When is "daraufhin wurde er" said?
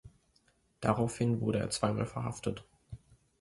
0.79-1.69